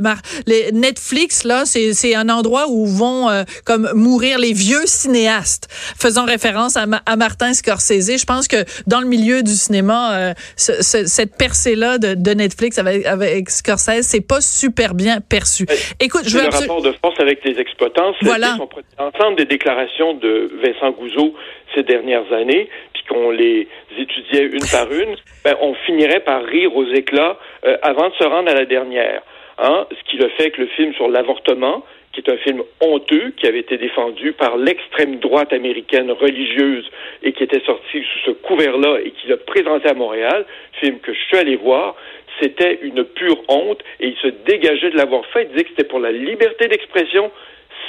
les 0.46 0.72
Netflix 0.72 1.44
là, 1.44 1.62
c'est 1.64 1.94
c'est 1.94 2.14
un 2.14 2.28
endroit 2.28 2.68
où 2.68 2.86
vont 2.86 3.44
comme 3.64 3.90
mourir 3.94 4.38
les 4.38 4.52
vieux 4.52 4.82
cinéastes, 4.86 5.68
faisant 5.98 6.24
référence 6.24 6.76
à, 6.76 6.86
à, 7.06 7.16
Martin 7.16 7.54
Scorsese. 7.54 8.18
Je 8.18 8.24
pense 8.24 8.48
que 8.48 8.64
dans 8.86 9.00
le 9.00 9.06
milieu 9.06 9.42
du 9.42 9.54
cinéma, 9.54 10.34
cette 10.56 11.36
percée 11.36 11.76
là 11.76 11.98
de, 11.98 12.14
de 12.14 12.30
Netflix 12.32 12.78
avec, 12.78 13.06
avec 13.06 13.50
Scorsese, 13.50 14.02
c'est 14.02 14.20
pas 14.20 14.40
super 14.40 14.94
bien 14.94 15.20
perçu. 15.20 15.66
Écoute, 16.00 16.22
je 16.26 16.36
veux 16.36 16.44
le 16.44 16.50
rapport 16.50 16.82
de 16.82 16.92
force 16.92 17.18
avec 17.20 17.44
les 17.44 17.58
exploitants, 17.60 18.14
c'est 18.20 18.26
voilà. 18.26 18.56
l'ensemble 18.98 19.36
des 19.36 19.44
déclarations 19.44 20.14
de 20.14 20.50
Vincent 20.62 20.90
Gouzeau 20.90 21.34
ces 21.74 21.82
dernières 21.82 22.32
années, 22.32 22.68
puis 22.92 23.04
qu'on 23.08 23.30
les 23.30 23.68
étudiait 23.96 24.44
une 24.44 24.66
par 24.70 24.90
une, 24.92 25.16
ben, 25.44 25.56
on 25.60 25.74
finirait 25.86 26.20
par 26.20 26.42
rire 26.44 26.74
aux 26.76 26.86
éclats 26.92 27.38
euh, 27.64 27.76
avant 27.82 28.08
de 28.08 28.14
se 28.14 28.24
rendre 28.24 28.50
à 28.50 28.54
la 28.54 28.64
dernière. 28.64 29.22
Hein? 29.58 29.86
Ce 29.90 30.10
qui 30.10 30.16
le 30.16 30.28
fait 30.30 30.50
que 30.50 30.62
le 30.62 30.66
film 30.68 30.92
sur 30.94 31.08
l'avortement, 31.08 31.84
qui 32.14 32.20
est 32.20 32.32
un 32.32 32.36
film 32.38 32.62
honteux, 32.80 33.32
qui 33.36 33.46
avait 33.46 33.58
été 33.58 33.76
défendu 33.76 34.32
par 34.32 34.56
l'extrême 34.56 35.16
droite 35.16 35.52
américaine 35.52 36.10
religieuse 36.12 36.88
et 37.22 37.32
qui 37.32 37.42
était 37.42 37.62
sorti 37.66 38.02
sous 38.02 38.18
ce 38.26 38.30
couvert-là 38.30 39.00
et 39.04 39.10
qui 39.10 39.28
l'a 39.28 39.36
présenté 39.36 39.88
à 39.88 39.94
Montréal, 39.94 40.46
film 40.80 41.00
que 41.00 41.12
je 41.12 41.18
suis 41.18 41.36
allé 41.36 41.56
voir, 41.56 41.96
c'était 42.40 42.78
une 42.82 43.04
pure 43.04 43.42
honte 43.48 43.82
et 44.00 44.08
il 44.08 44.16
se 44.16 44.28
dégageait 44.46 44.90
de 44.90 44.96
l'avoir 44.96 45.26
fait. 45.26 45.42
Il 45.42 45.48
disait 45.50 45.64
que 45.64 45.70
c'était 45.70 45.88
pour 45.88 46.00
la 46.00 46.12
liberté 46.12 46.68
d'expression. 46.68 47.30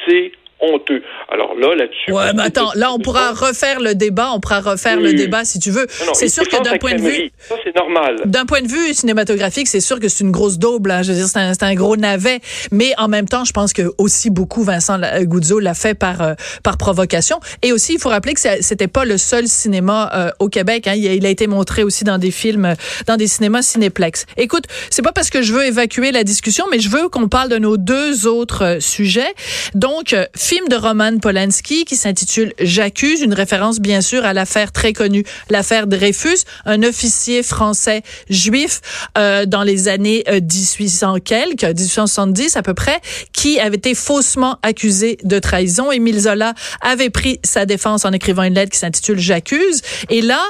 C'est 0.07 0.31
honteux. 0.61 1.01
Alors 1.29 1.55
là, 1.55 1.75
là-dessus. 1.75 2.11
Ouais, 2.11 2.33
mais 2.33 2.43
attends, 2.43 2.71
là, 2.75 2.91
on 2.93 2.99
pourra 2.99 3.31
refaire 3.31 3.79
le 3.79 3.95
débat, 3.95 4.31
on 4.33 4.39
pourra 4.39 4.61
refaire 4.61 4.99
le 4.99 5.13
débat 5.13 5.43
si 5.43 5.59
tu 5.59 5.71
veux. 5.71 5.87
C'est 6.13 6.29
sûr 6.29 6.47
que 6.47 6.63
d'un 6.63 6.77
point 6.77 6.95
de 6.95 7.01
vue. 7.01 7.31
Ça, 7.37 7.55
c'est 7.63 7.75
normal. 7.75 8.21
D'un 8.25 8.45
point 8.45 8.61
de 8.61 8.67
vue 8.67 8.93
cinématographique, 8.93 9.67
c'est 9.67 9.79
sûr 9.79 9.99
que 9.99 10.07
c'est 10.07 10.23
une 10.23 10.31
grosse 10.31 10.57
daube, 10.57 10.87
là. 10.87 11.03
Je 11.03 11.11
veux 11.11 11.17
dire, 11.17 11.27
c'est 11.27 11.39
un, 11.39 11.53
un, 11.59 11.75
gros 11.75 11.97
navet. 11.97 12.39
Mais 12.71 12.93
en 12.97 13.07
même 13.07 13.27
temps, 13.27 13.45
je 13.45 13.53
pense 13.53 13.73
que 13.73 13.93
aussi 13.97 14.29
beaucoup 14.29 14.63
Vincent 14.63 14.99
Goudzo 15.23 15.59
l'a 15.59 15.73
fait 15.73 15.93
par, 15.93 16.21
euh, 16.21 16.33
par 16.63 16.77
provocation. 16.77 17.39
Et 17.61 17.71
aussi, 17.71 17.93
il 17.93 17.99
faut 17.99 18.09
rappeler 18.09 18.33
que 18.33 18.39
c'était 18.61 18.87
pas 18.87 19.05
le 19.05 19.17
seul 19.17 19.47
cinéma 19.47 20.09
euh, 20.13 20.31
au 20.39 20.49
Québec. 20.49 20.87
Hein. 20.87 20.93
Il, 20.95 21.07
a, 21.07 21.13
il, 21.13 21.25
a, 21.25 21.29
été 21.29 21.47
montré 21.47 21.83
aussi 21.83 22.03
dans 22.03 22.17
des 22.17 22.31
films, 22.31 22.75
dans 23.07 23.17
des 23.17 23.27
cinémas 23.27 23.61
cinéplex. 23.61 24.25
Écoute, 24.37 24.65
c'est 24.89 25.01
pas 25.01 25.11
parce 25.11 25.29
que 25.29 25.41
je 25.41 25.53
veux 25.53 25.65
évacuer 25.65 26.11
la 26.11 26.23
discussion, 26.23 26.65
mais 26.71 26.79
je 26.79 26.89
veux 26.89 27.09
qu'on 27.09 27.27
parle 27.27 27.49
de 27.49 27.57
nos 27.57 27.77
deux 27.77 28.27
autres 28.27 28.63
euh, 28.63 28.79
sujets. 28.79 29.33
Donc, 29.73 30.15
film 30.45 30.67
de 30.67 30.75
Roman 30.75 31.17
Polanski 31.17 31.85
qui 31.85 31.95
s'intitule 31.95 32.53
J'accuse, 32.59 33.21
une 33.21 33.33
référence 33.33 33.79
bien 33.79 33.99
sûr 33.99 34.23
à 34.25 34.31
l'affaire 34.31 34.71
très 34.71 34.93
connue, 34.93 35.23
l'affaire 35.49 35.87
Dreyfus, 35.87 36.43
un 36.65 36.83
officier 36.83 37.41
français 37.41 38.03
juif 38.29 39.09
euh, 39.17 39.47
dans 39.47 39.63
les 39.63 39.87
années 39.87 40.23
1800 40.29 41.15
quelques, 41.25 41.63
1870 41.63 42.57
à 42.57 42.61
peu 42.61 42.75
près, 42.75 42.99
qui 43.33 43.59
avait 43.59 43.77
été 43.77 43.95
faussement 43.95 44.59
accusé 44.61 45.17
de 45.23 45.39
trahison. 45.39 45.91
Émile 45.91 46.19
Zola 46.19 46.53
avait 46.79 47.09
pris 47.09 47.39
sa 47.43 47.65
défense 47.65 48.05
en 48.05 48.11
écrivant 48.11 48.43
une 48.43 48.53
lettre 48.53 48.71
qui 48.71 48.77
s'intitule 48.77 49.17
J'accuse. 49.17 49.81
Et 50.11 50.21
là, 50.21 50.41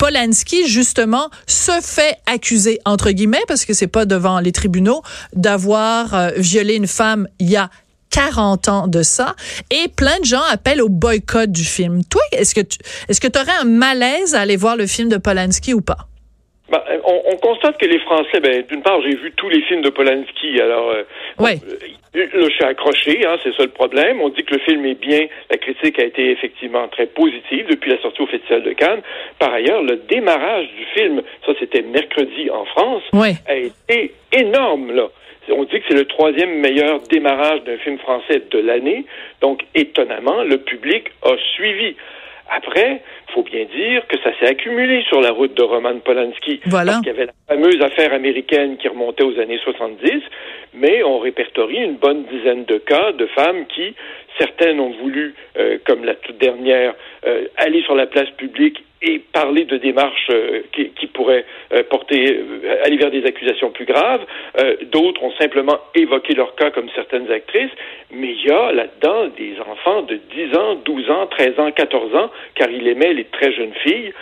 Polanski, 0.00 0.66
justement, 0.66 1.30
se 1.46 1.80
fait 1.80 2.16
accuser, 2.26 2.80
entre 2.84 3.12
guillemets, 3.12 3.44
parce 3.46 3.64
que 3.64 3.72
c'est 3.72 3.86
pas 3.86 4.04
devant 4.04 4.40
les 4.40 4.50
tribunaux, 4.50 5.02
d'avoir 5.32 6.14
euh, 6.14 6.30
violé 6.38 6.74
une 6.74 6.88
femme 6.88 7.28
il 7.38 7.50
y 7.50 7.56
a 7.56 7.70
40 8.14 8.68
ans 8.68 8.86
de 8.86 9.02
ça 9.02 9.34
et 9.72 9.88
plein 9.88 10.20
de 10.20 10.24
gens 10.24 10.42
appellent 10.48 10.80
au 10.80 10.88
boycott 10.88 11.50
du 11.50 11.64
film. 11.64 12.04
Toi, 12.04 12.22
est-ce 12.30 12.54
que 12.54 12.60
tu 12.60 12.78
est-ce 13.08 13.20
que 13.20 13.26
aurais 13.36 13.56
un 13.60 13.64
malaise 13.64 14.36
à 14.36 14.40
aller 14.42 14.56
voir 14.56 14.76
le 14.76 14.86
film 14.86 15.08
de 15.08 15.16
Polanski 15.16 15.74
ou 15.74 15.80
pas? 15.80 16.06
Ben, 16.70 16.80
on, 17.04 17.36
constate 17.36 17.76
que 17.78 17.84
les 17.84 17.98
Français, 17.98 18.40
ben, 18.40 18.62
d'une 18.62 18.82
part, 18.82 19.00
j'ai 19.02 19.14
vu 19.16 19.32
tous 19.32 19.50
les 19.50 19.60
films 19.62 19.82
de 19.82 19.90
Polanski, 19.90 20.58
alors 20.60 20.90
euh, 20.90 21.02
ouais. 21.38 21.56
Là, 22.14 22.24
je 22.32 22.48
suis 22.48 22.64
accroché, 22.64 23.26
hein, 23.26 23.36
c'est 23.42 23.54
ça 23.54 23.64
le 23.64 23.70
problème. 23.70 24.20
On 24.22 24.30
dit 24.30 24.44
que 24.44 24.54
le 24.54 24.60
film 24.60 24.86
est 24.86 24.98
bien, 24.98 25.26
la 25.50 25.58
critique 25.58 25.98
a 25.98 26.04
été 26.04 26.30
effectivement 26.30 26.88
très 26.88 27.06
positive 27.06 27.66
depuis 27.68 27.90
la 27.90 28.00
sortie 28.00 28.22
au 28.22 28.26
Festival 28.26 28.62
de 28.62 28.72
Cannes. 28.72 29.02
Par 29.38 29.52
ailleurs, 29.52 29.82
le 29.82 29.96
démarrage 29.96 30.68
du 30.68 30.84
film, 30.96 31.22
ça 31.44 31.52
c'était 31.58 31.82
mercredi 31.82 32.48
en 32.50 32.64
France, 32.64 33.02
ouais. 33.12 33.34
a 33.46 33.56
été 33.56 34.14
énorme 34.32 34.92
là. 34.92 35.08
On 35.50 35.64
dit 35.64 35.80
que 35.80 35.84
c'est 35.88 35.94
le 35.94 36.06
troisième 36.06 36.60
meilleur 36.60 37.00
démarrage 37.00 37.62
d'un 37.64 37.76
film 37.76 37.98
français 37.98 38.42
de 38.50 38.58
l'année. 38.58 39.04
Donc, 39.42 39.62
étonnamment, 39.74 40.42
le 40.42 40.58
public 40.58 41.10
a 41.22 41.36
suivi. 41.54 41.96
Après, 42.50 43.02
il 43.28 43.32
faut 43.32 43.42
bien 43.42 43.64
dire 43.64 44.06
que 44.06 44.18
ça 44.20 44.30
s'est 44.38 44.46
accumulé 44.46 45.02
sur 45.08 45.20
la 45.20 45.30
route 45.30 45.54
de 45.54 45.62
Roman 45.62 45.98
Polanski. 45.98 46.60
Voilà. 46.66 46.92
Parce 46.92 47.04
qu'il 47.04 47.12
y 47.12 47.16
avait 47.16 47.26
la 47.26 47.32
fameuse 47.48 47.80
affaire 47.80 48.12
américaine 48.12 48.76
qui 48.76 48.88
remontait 48.88 49.24
aux 49.24 49.38
années 49.40 49.58
70, 49.62 50.10
mais 50.74 51.02
on 51.02 51.18
répertorie 51.18 51.82
une 51.82 51.96
bonne 51.96 52.24
dizaine 52.24 52.64
de 52.64 52.78
cas 52.78 53.12
de 53.12 53.26
femmes 53.26 53.66
qui, 53.66 53.94
certaines 54.38 54.80
ont 54.80 54.92
voulu, 55.00 55.34
euh, 55.56 55.78
comme 55.86 56.04
la 56.04 56.14
toute 56.14 56.38
dernière, 56.38 56.94
euh, 57.26 57.46
aller 57.56 57.82
sur 57.82 57.94
la 57.94 58.06
place 58.06 58.30
publique 58.30 58.84
et 59.02 59.18
parler 59.32 59.64
de 59.64 59.76
démarches 59.76 60.28
euh, 60.30 60.62
qui, 60.72 61.06
pourraient 61.08 61.44
euh, 61.72 61.82
porter, 61.84 62.38
euh, 62.38 62.84
aller 62.84 62.96
vers 62.96 63.10
des 63.10 63.24
accusations 63.26 63.70
plus 63.70 63.84
graves. 63.84 64.24
D'autres 64.90 65.22
ont 65.22 65.32
simplement 65.38 65.78
évoqué 65.94 66.34
leur 66.34 66.54
cas 66.54 66.70
comme 66.70 66.88
certaines 66.94 67.30
actrices, 67.30 67.70
mais 68.10 68.32
il 68.32 68.46
y 68.46 68.50
a 68.50 68.72
là-dedans 68.72 69.28
des 69.36 69.56
enfants 69.60 70.02
de 70.02 70.16
10 70.16 70.56
ans, 70.56 70.74
12 70.76 71.10
ans, 71.10 71.26
13 71.26 71.58
ans, 71.58 71.70
14 71.70 72.14
ans, 72.14 72.30
car 72.54 72.70
il 72.70 72.86
aimait 72.88 73.12
les 73.12 73.24
très 73.24 73.52
jeunes 73.52 73.74
filles. 73.82 74.12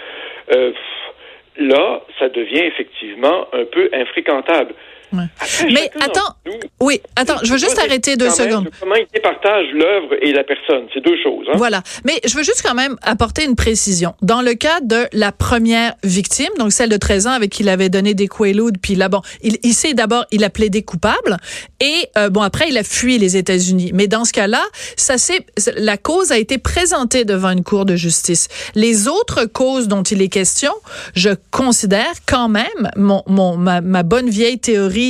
là, 1.59 2.03
ça 2.19 2.29
devient 2.29 2.65
effectivement 2.65 3.47
un 3.53 3.65
peu 3.65 3.89
infréquentable. 3.93 4.75
Ouais. 5.13 5.25
Mais 5.73 5.91
attends, 6.01 6.37
oui, 6.81 7.01
attends, 7.17 7.37
je 7.43 7.53
veux 7.53 7.59
juste 7.59 7.79
arrêter 7.79 8.17
deux 8.17 8.31
secondes. 8.31 8.69
comment 8.81 8.95
il 8.97 9.21
partage 9.21 9.67
l'œuvre 9.73 10.15
et 10.21 10.33
la 10.33 10.45
personne, 10.45 10.87
c'est 10.93 11.05
deux 11.05 11.17
choses. 11.23 11.47
Hein? 11.49 11.55
Voilà, 11.57 11.83
mais 12.05 12.21
je 12.25 12.35
veux 12.37 12.43
juste 12.43 12.63
quand 12.65 12.75
même 12.75 12.97
apporter 13.03 13.45
une 13.45 13.57
précision. 13.57 14.15
Dans 14.23 14.43
le 14.43 14.55
cas 14.55 14.81
de 14.81 15.07
la 15.13 15.33
première 15.33 15.95
victime, 16.03 16.51
donc 16.59 16.73
celle 16.73 16.89
de 16.91 16.97
13 16.97 17.27
ans 17.27 17.33
avec 17.33 17.51
qui 17.51 17.63
il 17.63 17.69
avait 17.69 17.89
donné 17.89 18.15
des 18.15 18.27
quaaludes, 18.29 18.79
puis 18.83 18.95
là, 18.95 19.09
bon, 19.09 19.21
il, 19.43 19.59
il 19.63 19.75
sait 19.75 19.95
d'abord, 19.95 20.25
il 20.33 20.43
a 20.45 20.51
plaidé 20.51 20.83
coupable, 20.83 21.37
et 21.81 22.09
euh, 22.17 22.29
bon, 22.29 22.43
après, 22.43 22.67
il 22.69 22.79
a 22.79 22.83
fui 22.83 23.19
les 23.19 23.37
États-Unis. 23.37 23.93
Mais 23.95 24.09
dans 24.09 24.25
ce 24.25 24.33
cas-là, 24.33 24.63
ça 24.97 25.19
c'est 25.19 25.47
la 25.77 25.97
cause 25.97 26.33
a 26.33 26.39
été 26.39 26.59
présentée 26.59 27.25
devant 27.25 27.51
une 27.51 27.65
cour 27.65 27.85
de 27.85 27.97
justice. 27.97 28.49
Les 28.75 29.09
autres 29.09 29.45
causes 29.45 29.89
dont 29.89 30.03
il 30.03 30.23
est 30.23 30.29
question, 30.29 30.73
je 31.15 31.31
considère 31.51 32.13
quand 32.27 32.49
même 32.49 32.91
mon, 32.97 33.23
mon 33.27 33.57
ma, 33.57 33.81
ma 33.81 34.03
bonne 34.03 34.29
vieille 34.29 34.59
théorie 34.59 35.02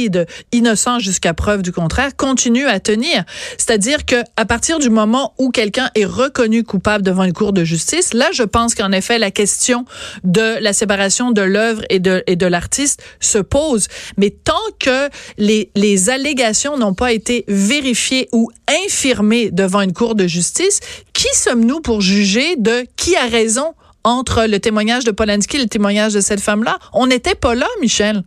innocent 0.52 0.98
jusqu'à 0.98 1.34
preuve 1.34 1.62
du 1.62 1.72
contraire 1.72 2.16
continue 2.16 2.66
à 2.66 2.80
tenir. 2.80 3.24
C'est-à-dire 3.58 4.04
que 4.04 4.16
à 4.36 4.44
partir 4.44 4.78
du 4.78 4.90
moment 4.90 5.34
où 5.38 5.50
quelqu'un 5.50 5.90
est 5.94 6.04
reconnu 6.04 6.64
coupable 6.64 7.04
devant 7.04 7.24
une 7.24 7.32
cour 7.32 7.52
de 7.52 7.64
justice, 7.64 8.14
là, 8.14 8.28
je 8.32 8.42
pense 8.42 8.74
qu'en 8.74 8.92
effet, 8.92 9.18
la 9.18 9.30
question 9.30 9.84
de 10.24 10.62
la 10.62 10.72
séparation 10.72 11.30
de 11.30 11.42
l'œuvre 11.42 11.82
et 11.90 11.98
de, 11.98 12.22
et 12.26 12.36
de 12.36 12.46
l'artiste 12.46 13.02
se 13.20 13.38
pose. 13.38 13.88
Mais 14.16 14.30
tant 14.30 14.54
que 14.78 15.08
les, 15.38 15.70
les 15.74 16.10
allégations 16.10 16.76
n'ont 16.76 16.94
pas 16.94 17.12
été 17.12 17.44
vérifiées 17.48 18.28
ou 18.32 18.50
infirmées 18.86 19.50
devant 19.50 19.80
une 19.80 19.92
cour 19.92 20.14
de 20.14 20.26
justice, 20.26 20.80
qui 21.12 21.28
sommes-nous 21.34 21.80
pour 21.80 22.00
juger 22.00 22.56
de 22.56 22.86
qui 22.96 23.16
a 23.16 23.26
raison 23.26 23.74
entre 24.04 24.46
le 24.46 24.58
témoignage 24.58 25.04
de 25.04 25.10
Polanski 25.10 25.56
et 25.56 25.60
le 25.60 25.68
témoignage 25.68 26.14
de 26.14 26.20
cette 26.20 26.40
femme-là? 26.40 26.78
On 26.92 27.06
n'était 27.06 27.34
pas 27.34 27.54
là, 27.54 27.68
Michel 27.80 28.22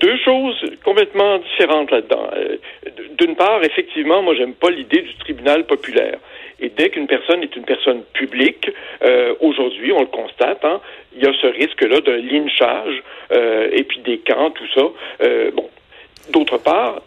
deux 0.00 0.16
choses 0.24 0.58
complètement 0.84 1.38
différentes 1.38 1.90
là-dedans. 1.90 2.28
Euh, 2.34 2.56
d'une 3.18 3.36
part, 3.36 3.62
effectivement, 3.62 4.22
moi, 4.22 4.34
j'aime 4.34 4.54
pas 4.54 4.70
l'idée 4.70 5.02
du 5.02 5.14
tribunal 5.16 5.66
populaire. 5.66 6.18
Et 6.58 6.70
dès 6.70 6.90
qu'une 6.90 7.06
personne 7.06 7.42
est 7.42 7.54
une 7.56 7.64
personne 7.64 8.02
publique, 8.12 8.70
euh, 9.02 9.34
aujourd'hui, 9.40 9.92
on 9.92 10.00
le 10.00 10.06
constate, 10.06 10.64
hein, 10.64 10.80
il 11.14 11.22
y 11.22 11.26
a 11.26 11.32
ce 11.40 11.46
risque-là 11.46 12.00
d'un 12.00 12.16
lynchage 12.16 13.02
euh, 13.32 13.70
et 13.72 13.84
puis 13.84 14.00
des 14.00 14.18
camps, 14.18 14.50
tout 14.50 14.68
ça. 14.74 14.82
Bon. 15.54 15.68
D'autre 16.30 16.58
part, 16.58 17.02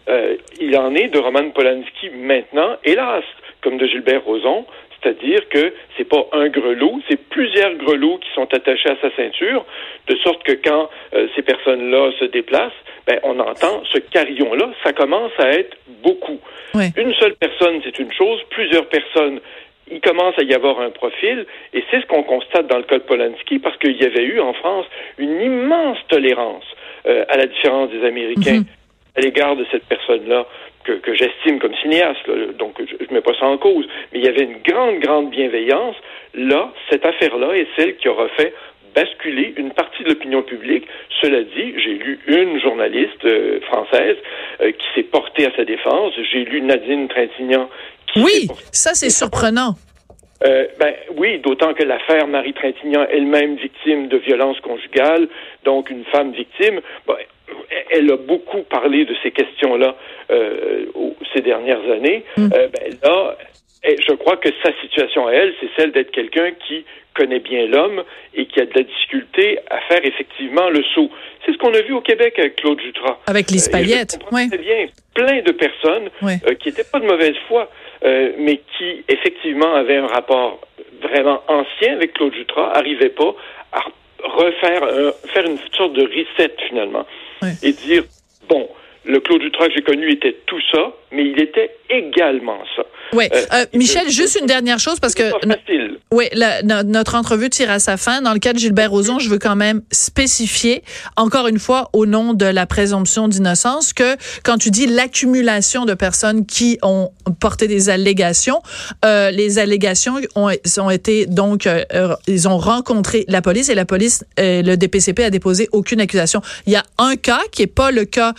il 0.60 0.76
en 0.76 0.94
est 0.94 1.08
de 1.08 1.18
Roman 1.18 1.48
Polanski 1.50 2.10
maintenant, 2.10 2.76
hélas, 2.84 3.24
comme 3.62 3.78
de 3.78 3.86
Gilbert 3.86 4.22
Rozon, 4.24 4.66
c'est-à-dire 5.04 5.48
que 5.50 5.74
c'est 5.96 6.08
pas 6.08 6.26
un 6.32 6.48
grelot, 6.48 7.00
c'est 7.08 7.20
plusieurs 7.28 7.74
grelots 7.74 8.18
qui 8.18 8.28
sont 8.34 8.52
attachés 8.54 8.88
à 8.88 8.96
sa 9.00 9.14
ceinture, 9.14 9.64
de 10.08 10.16
sorte 10.16 10.42
que 10.44 10.52
quand 10.52 10.88
euh, 11.14 11.28
ces 11.36 11.42
personnes-là 11.42 12.10
se 12.18 12.24
déplacent, 12.24 12.72
ben, 13.06 13.20
on 13.22 13.38
entend 13.38 13.82
ce 13.92 13.98
carillon-là, 13.98 14.70
ça 14.82 14.92
commence 14.92 15.32
à 15.38 15.50
être 15.50 15.76
beaucoup. 16.02 16.40
Oui. 16.74 16.86
Une 16.96 17.12
seule 17.14 17.34
personne, 17.34 17.80
c'est 17.84 17.98
une 17.98 18.12
chose, 18.12 18.40
plusieurs 18.50 18.86
personnes, 18.86 19.40
il 19.90 20.00
commence 20.00 20.34
à 20.38 20.42
y 20.42 20.54
avoir 20.54 20.80
un 20.80 20.90
profil, 20.90 21.44
et 21.74 21.84
c'est 21.90 22.00
ce 22.00 22.06
qu'on 22.06 22.22
constate 22.22 22.66
dans 22.68 22.78
le 22.78 22.84
cas 22.84 22.98
de 22.98 23.04
Polanski, 23.04 23.58
parce 23.58 23.76
qu'il 23.76 24.00
y 24.00 24.04
avait 24.04 24.24
eu 24.24 24.40
en 24.40 24.54
France 24.54 24.86
une 25.18 25.40
immense 25.42 25.98
tolérance 26.08 26.64
euh, 27.06 27.26
à 27.28 27.36
la 27.36 27.46
différence 27.46 27.90
des 27.90 28.02
Américains. 28.06 28.60
Mm 28.60 28.62
-hmm 28.62 28.84
à 29.16 29.20
l'égard 29.20 29.56
de 29.56 29.64
cette 29.70 29.84
personne-là 29.84 30.46
que, 30.84 30.92
que 30.92 31.14
j'estime 31.14 31.58
comme 31.58 31.74
cinéaste, 31.76 32.26
là, 32.26 32.52
donc 32.58 32.74
je 32.78 33.04
ne 33.08 33.14
mets 33.14 33.22
pas 33.22 33.34
ça 33.38 33.46
en 33.46 33.58
cause, 33.58 33.86
mais 34.12 34.20
il 34.20 34.24
y 34.24 34.28
avait 34.28 34.44
une 34.44 34.58
grande, 34.62 35.00
grande 35.00 35.30
bienveillance. 35.30 35.96
Là, 36.34 36.72
cette 36.90 37.04
affaire-là 37.04 37.54
est 37.54 37.68
celle 37.76 37.96
qui 37.96 38.08
aura 38.08 38.28
fait 38.30 38.54
basculer 38.94 39.54
une 39.56 39.72
partie 39.72 40.04
de 40.04 40.10
l'opinion 40.10 40.42
publique. 40.42 40.86
Cela 41.20 41.42
dit, 41.42 41.74
j'ai 41.76 41.94
lu 41.94 42.20
une 42.28 42.60
journaliste 42.60 43.24
euh, 43.24 43.60
française 43.62 44.16
euh, 44.60 44.70
qui 44.70 44.86
s'est 44.94 45.02
portée 45.02 45.46
à 45.46 45.56
sa 45.56 45.64
défense. 45.64 46.12
J'ai 46.32 46.44
lu 46.44 46.60
Nadine 46.62 47.08
Trintignant. 47.08 47.68
Qui 48.12 48.22
oui, 48.22 48.48
ça 48.72 48.94
c'est 48.94 49.10
surprenant. 49.10 49.74
Euh, 50.44 50.66
ben 50.78 50.94
oui, 51.16 51.38
d'autant 51.38 51.72
que 51.74 51.82
l'affaire 51.82 52.26
Marie 52.26 52.52
Trintignant, 52.52 53.06
elle-même 53.10 53.56
victime 53.56 54.08
de 54.08 54.18
violences 54.18 54.60
conjugales, 54.60 55.28
donc 55.64 55.90
une 55.90 56.04
femme 56.04 56.32
victime, 56.32 56.80
ben, 57.06 57.16
elle 57.90 58.10
a 58.10 58.16
beaucoup 58.16 58.62
parlé 58.62 59.04
de 59.04 59.14
ces 59.22 59.30
questions-là 59.30 59.96
euh, 60.30 60.86
ces 61.34 61.42
dernières 61.42 61.84
années. 61.90 62.24
Mm. 62.36 62.50
Euh, 62.54 62.68
ben 62.68 62.98
là, 63.02 63.36
je 63.84 64.14
crois 64.14 64.36
que 64.36 64.48
sa 64.62 64.72
situation 64.80 65.26
à 65.26 65.32
elle, 65.32 65.54
c'est 65.60 65.68
celle 65.76 65.92
d'être 65.92 66.10
quelqu'un 66.10 66.52
qui 66.66 66.84
connaît 67.14 67.38
bien 67.38 67.66
l'homme 67.66 68.02
et 68.34 68.46
qui 68.46 68.60
a 68.60 68.66
de 68.66 68.72
la 68.74 68.82
difficulté 68.82 69.58
à 69.70 69.80
faire 69.82 70.04
effectivement 70.04 70.68
le 70.68 70.82
saut. 70.94 71.10
C'est 71.44 71.52
ce 71.52 71.58
qu'on 71.58 71.72
a 71.72 71.80
vu 71.80 71.92
au 71.92 72.00
Québec 72.00 72.38
avec 72.38 72.56
Claude 72.56 72.80
Jutras. 72.80 73.18
Avec 73.26 73.46
Payette, 73.46 74.18
euh, 74.20 74.26
oui. 74.32 74.48
Très 74.48 74.58
bien, 74.58 74.86
plein 75.14 75.42
de 75.42 75.52
personnes 75.52 76.10
oui. 76.22 76.34
euh, 76.46 76.54
qui 76.54 76.68
n'étaient 76.68 76.90
pas 76.90 76.98
de 76.98 77.06
mauvaise 77.06 77.36
foi, 77.46 77.70
euh, 78.04 78.32
mais 78.38 78.60
qui 78.76 79.04
effectivement 79.08 79.74
avaient 79.74 79.98
un 79.98 80.06
rapport 80.06 80.60
vraiment 81.02 81.42
ancien 81.48 81.94
avec 81.94 82.14
Claude 82.14 82.34
Jutras, 82.34 82.72
n'arrivaient 82.74 83.10
pas 83.10 83.34
à 83.72 83.80
refaire, 84.24 84.82
un, 84.82 85.12
faire 85.32 85.44
une 85.44 85.58
sorte 85.76 85.92
de 85.92 86.02
reset 86.02 86.54
finalement 86.68 87.06
et 87.62 87.72
dire 87.72 88.04
bon, 88.48 88.68
le 89.04 89.20
Claude 89.20 89.42
Jutras 89.42 89.68
que 89.68 89.74
j'ai 89.74 89.82
connu 89.82 90.10
était 90.10 90.36
tout 90.46 90.60
ça, 90.72 90.92
mais 91.14 91.24
il 91.30 91.40
était 91.40 91.70
également 91.88 92.58
ça. 92.76 92.82
Oui. 93.12 93.24
Euh, 93.32 93.44
euh, 93.52 93.66
Michel, 93.74 94.08
juste 94.10 94.38
une 94.40 94.46
dernière 94.46 94.78
chose 94.78 94.98
parce 94.98 95.14
que 95.14 95.22
oui, 96.10 96.24
la, 96.32 96.62
notre 96.82 97.14
entrevue 97.14 97.50
tire 97.50 97.70
à 97.70 97.78
sa 97.78 97.96
fin. 97.96 98.22
Dans 98.22 98.32
le 98.32 98.38
cas 98.38 98.52
de 98.52 98.58
Gilbert 98.58 98.90
Rozon, 98.90 99.18
je 99.18 99.28
veux 99.28 99.38
quand 99.38 99.56
même 99.56 99.82
spécifier, 99.90 100.82
encore 101.16 101.46
une 101.46 101.58
fois, 101.58 101.90
au 101.92 102.06
nom 102.06 102.34
de 102.34 102.46
la 102.46 102.66
présomption 102.66 103.28
d'innocence, 103.28 103.92
que 103.92 104.16
quand 104.42 104.58
tu 104.58 104.70
dis 104.70 104.86
l'accumulation 104.86 105.84
de 105.84 105.94
personnes 105.94 106.46
qui 106.46 106.78
ont 106.82 107.10
porté 107.40 107.68
des 107.68 107.90
allégations, 107.90 108.60
euh, 109.04 109.30
les 109.30 109.58
allégations 109.58 110.14
ont, 110.34 110.50
ont 110.78 110.90
été 110.90 111.26
donc, 111.26 111.68
ils 112.26 112.48
ont 112.48 112.58
rencontré 112.58 113.24
la 113.28 113.42
police 113.42 113.68
et 113.68 113.74
la 113.74 113.84
police, 113.84 114.24
le 114.38 114.76
DPCP 114.76 115.24
a 115.24 115.30
déposé 115.30 115.68
aucune 115.72 116.00
accusation. 116.00 116.40
Il 116.66 116.72
y 116.72 116.76
a 116.76 116.84
un 116.98 117.16
cas 117.16 117.40
qui 117.52 117.62
est 117.62 117.66
pas 117.66 117.90
le 117.90 118.04
cas 118.04 118.34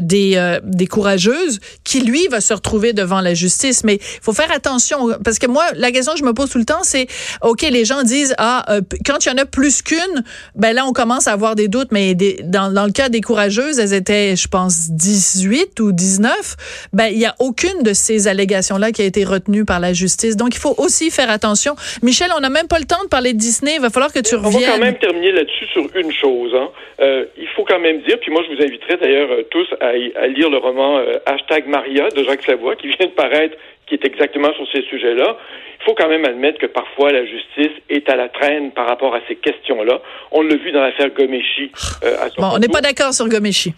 des 0.00 0.58
des 0.64 0.86
courageuses, 0.86 1.60
qui 1.84 2.00
lui 2.00 2.15
va 2.30 2.40
se 2.40 2.54
retrouver 2.54 2.92
devant 2.92 3.20
la 3.20 3.34
justice, 3.34 3.84
mais 3.84 3.94
il 3.94 4.20
faut 4.22 4.32
faire 4.32 4.50
attention 4.52 5.08
parce 5.24 5.38
que 5.38 5.46
moi, 5.46 5.64
la 5.74 5.90
question 5.90 6.12
que 6.12 6.18
je 6.18 6.24
me 6.24 6.32
pose 6.32 6.50
tout 6.50 6.58
le 6.58 6.64
temps, 6.64 6.82
c'est 6.82 7.06
ok, 7.42 7.62
les 7.62 7.84
gens 7.84 8.02
disent 8.02 8.34
ah 8.38 8.64
euh, 8.70 8.80
quand 9.04 9.24
il 9.24 9.28
y 9.28 9.32
en 9.32 9.38
a 9.38 9.46
plus 9.46 9.82
qu'une, 9.82 10.24
ben 10.54 10.72
là 10.72 10.84
on 10.86 10.92
commence 10.92 11.28
à 11.28 11.32
avoir 11.32 11.54
des 11.54 11.68
doutes, 11.68 11.88
mais 11.92 12.14
dans, 12.14 12.72
dans 12.72 12.86
le 12.86 12.92
cas 12.92 13.08
des 13.08 13.20
courageuses, 13.20 13.78
elles 13.78 13.94
étaient, 13.94 14.36
je 14.36 14.48
pense, 14.48 14.90
18 14.90 15.80
ou 15.80 15.92
19. 15.92 16.88
Ben 16.92 17.06
il 17.06 17.18
y 17.18 17.26
a 17.26 17.34
aucune 17.38 17.82
de 17.82 17.92
ces 17.92 18.28
allégations 18.28 18.78
là 18.78 18.92
qui 18.92 19.02
a 19.02 19.04
été 19.04 19.24
retenue 19.24 19.64
par 19.64 19.80
la 19.80 19.92
justice. 19.92 20.36
Donc 20.36 20.54
il 20.54 20.58
faut 20.58 20.74
aussi 20.78 21.10
faire 21.10 21.30
attention. 21.30 21.74
Michel, 22.02 22.28
on 22.36 22.40
n'a 22.40 22.50
même 22.50 22.68
pas 22.68 22.78
le 22.78 22.86
temps 22.86 23.02
de 23.02 23.08
parler 23.08 23.32
de 23.32 23.38
Disney. 23.38 23.74
Il 23.76 23.82
va 23.82 23.90
falloir 23.90 24.12
que 24.12 24.20
tu 24.20 24.34
reviennes. 24.34 24.54
On 24.54 24.66
va 24.66 24.72
quand 24.72 24.84
même 24.84 24.98
terminer 24.98 25.32
là-dessus 25.32 25.66
sur 25.72 25.84
une 25.94 26.12
chose. 26.12 26.52
Hein. 26.54 26.68
Euh, 27.00 27.24
il 27.36 27.48
faut 27.48 27.64
quand 27.64 27.78
même 27.78 28.00
dire, 28.02 28.18
puis 28.20 28.30
moi 28.30 28.42
je 28.48 28.54
vous 28.54 28.62
inviterai 28.62 28.96
d'ailleurs 28.96 29.30
euh, 29.30 29.42
tous 29.50 29.66
à, 29.80 29.88
à, 29.88 30.26
lire 30.28 30.50
le 30.50 30.58
roman 30.58 30.98
Hashtag 31.26 31.66
Maria 31.66 32.05
de 32.14 32.24
Jacques 32.24 32.44
Savoie 32.44 32.76
qui 32.76 32.88
vient 32.88 33.06
de 33.06 33.12
paraître, 33.12 33.56
qui 33.86 33.94
est 33.94 34.04
exactement 34.04 34.52
sur 34.54 34.66
ces 34.72 34.82
sujets-là. 34.82 35.36
Il 35.80 35.84
faut 35.84 35.94
quand 35.94 36.08
même 36.08 36.24
admettre 36.24 36.58
que 36.58 36.66
parfois 36.66 37.12
la 37.12 37.24
justice 37.24 37.72
est 37.88 38.08
à 38.08 38.16
la 38.16 38.28
traîne 38.28 38.72
par 38.72 38.86
rapport 38.86 39.14
à 39.14 39.20
ces 39.28 39.36
questions-là. 39.36 40.00
On 40.32 40.42
l'a 40.42 40.56
vu 40.56 40.72
dans 40.72 40.80
l'affaire 40.80 41.10
Gomeshi. 41.10 41.70
Euh, 42.02 42.28
bon, 42.38 42.50
on 42.54 42.58
n'est 42.58 42.68
pas 42.68 42.80
d'accord 42.80 43.12
sur 43.14 43.28
Gomeshi. 43.28 43.74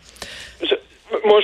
Moi, 1.24 1.40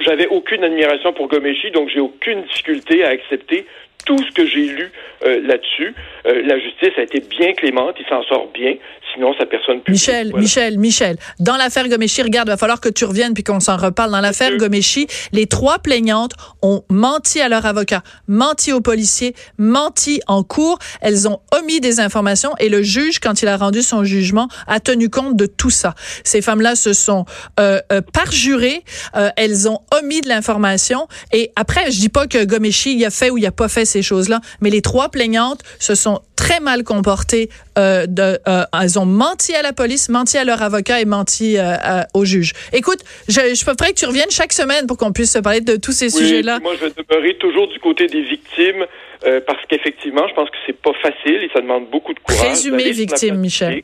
j'avais 0.00 0.26
aucune 0.28 0.62
admiration 0.62 1.12
pour 1.12 1.28
Gomeshi, 1.28 1.70
donc 1.70 1.88
j'ai 1.88 2.00
aucune 2.00 2.42
difficulté 2.42 3.04
à 3.04 3.08
accepter 3.08 3.66
tout 4.04 4.18
ce 4.18 4.30
que 4.30 4.46
j'ai 4.46 4.66
lu 4.66 4.92
euh, 5.24 5.40
là-dessus. 5.42 5.94
Euh, 6.26 6.42
la 6.46 6.58
justice 6.58 6.92
a 6.96 7.02
été 7.02 7.20
bien 7.20 7.52
clémente, 7.52 7.96
il 7.98 8.06
s'en 8.06 8.22
sort 8.24 8.48
bien. 8.54 8.76
Sinon, 9.16 9.32
sa 9.38 9.46
personne 9.46 9.80
publique. 9.80 9.88
Michel, 9.88 10.32
Michel, 10.34 10.78
Michel. 10.78 11.16
Dans 11.40 11.56
l'affaire 11.56 11.88
Gomeshi, 11.88 12.22
regarde, 12.22 12.48
il 12.48 12.50
va 12.50 12.58
falloir 12.58 12.80
que 12.82 12.90
tu 12.90 13.06
reviennes 13.06 13.32
puis 13.32 13.42
qu'on 13.42 13.60
s'en 13.60 13.78
reparle. 13.78 14.10
Dans 14.10 14.20
l'affaire 14.20 14.54
Gomeshi, 14.58 15.06
les 15.32 15.46
trois 15.46 15.78
plaignantes 15.78 16.32
ont 16.60 16.82
menti 16.90 17.40
à 17.40 17.48
leur 17.48 17.64
avocat, 17.64 18.02
menti 18.28 18.74
aux 18.74 18.82
policiers, 18.82 19.34
menti 19.56 20.20
en 20.26 20.42
cours. 20.42 20.78
Elles 21.00 21.28
ont 21.28 21.40
omis 21.58 21.80
des 21.80 21.98
informations 21.98 22.52
et 22.58 22.68
le 22.68 22.82
juge, 22.82 23.18
quand 23.18 23.40
il 23.40 23.48
a 23.48 23.56
rendu 23.56 23.80
son 23.80 24.04
jugement, 24.04 24.48
a 24.66 24.80
tenu 24.80 25.08
compte 25.08 25.34
de 25.34 25.46
tout 25.46 25.70
ça. 25.70 25.94
Ces 26.22 26.42
femmes-là 26.42 26.76
se 26.76 26.92
sont 26.92 27.24
euh, 27.58 27.80
euh, 27.92 28.02
parjurées, 28.12 28.84
euh, 29.16 29.30
elles 29.36 29.66
ont 29.66 29.80
omis 29.98 30.20
de 30.20 30.28
l'information 30.28 31.08
et 31.32 31.52
après, 31.56 31.90
je 31.90 32.00
dis 32.00 32.10
pas 32.10 32.26
que 32.26 32.44
Gomeshi 32.44 32.96
il 32.96 33.04
a 33.06 33.10
fait 33.10 33.30
ou 33.30 33.38
il 33.38 33.46
a 33.46 33.52
pas 33.52 33.68
fait 33.68 33.86
ces 33.86 34.02
choses-là, 34.02 34.40
mais 34.60 34.68
les 34.68 34.82
trois 34.82 35.08
plaignantes 35.08 35.62
se 35.78 35.94
sont 35.94 36.20
très 36.36 36.60
mal 36.60 36.84
comportées. 36.84 37.48
Euh, 37.78 38.06
de, 38.06 38.38
euh, 38.48 38.64
elles 38.80 38.98
ont 38.98 39.04
menti 39.04 39.54
à 39.54 39.60
la 39.60 39.74
police, 39.74 40.08
menti 40.08 40.38
à 40.38 40.44
leur 40.44 40.62
avocat 40.62 41.00
et 41.00 41.04
menti 41.04 41.58
euh, 41.58 41.76
au 42.14 42.24
juge. 42.24 42.52
Écoute, 42.72 43.00
je, 43.28 43.34
je 43.54 43.64
préférerais 43.64 43.92
que 43.92 43.98
tu 43.98 44.06
reviennes 44.06 44.30
chaque 44.30 44.54
semaine 44.54 44.86
pour 44.86 44.96
qu'on 44.96 45.12
puisse 45.12 45.32
se 45.32 45.38
parler 45.40 45.60
de 45.60 45.76
tous 45.76 45.92
ces 45.92 46.08
sujets-là. 46.08 46.58
Moi, 46.60 46.72
je 46.80 46.86
vais 46.86 46.92
demeurer 46.96 47.36
toujours 47.38 47.68
du 47.68 47.78
côté 47.80 48.06
des 48.06 48.22
victimes 48.22 48.86
euh, 49.26 49.40
parce 49.46 49.60
qu'effectivement, 49.68 50.26
je 50.28 50.34
pense 50.34 50.48
que 50.48 50.56
c'est 50.66 50.80
pas 50.80 50.92
facile 51.02 51.42
et 51.42 51.50
ça 51.52 51.60
demande 51.60 51.90
beaucoup 51.90 52.14
de 52.14 52.20
courage. 52.20 52.46
Présumé 52.46 52.90
victime, 52.92 53.36
Michel. 53.36 53.82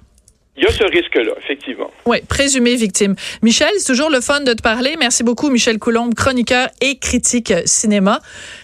Il 0.56 0.64
y 0.64 0.66
a 0.66 0.70
ce 0.70 0.84
risque-là, 0.84 1.32
effectivement. 1.42 1.90
Oui, 2.04 2.18
présumé 2.28 2.74
victime. 2.76 3.14
Michel, 3.42 3.70
c'est 3.78 3.92
toujours 3.92 4.10
le 4.10 4.20
fun 4.20 4.40
de 4.40 4.52
te 4.52 4.62
parler. 4.62 4.96
Merci 4.98 5.22
beaucoup, 5.22 5.48
Michel 5.50 5.78
Coulombe, 5.78 6.14
chroniqueur 6.14 6.68
et 6.80 6.98
critique 6.98 7.52
cinéma. 7.64 8.20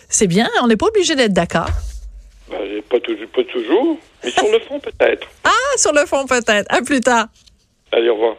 C'est 0.09 0.27
bien, 0.27 0.49
on 0.63 0.67
n'est 0.69 0.77
pas 0.77 0.87
obligé 0.87 1.15
d'être 1.17 1.33
d'accord 1.33 1.69
ben, 2.50 2.83
pas, 2.83 3.00
tout, 3.00 3.17
pas 3.35 3.45
toujours, 3.45 3.99
mais 4.25 4.31
sur 4.31 4.50
le 4.50 4.59
fond 4.61 4.81
peut-être. 4.81 5.26
Ah, 5.45 5.76
sur 5.76 5.93
le 5.93 6.07
fond 6.07 6.26
peut-être. 6.26 6.67
À 6.69 6.83
plus 6.83 7.00
tard. 7.00 7.26
Allez, 7.93 8.09
au 8.09 8.14
revoir. 8.14 8.37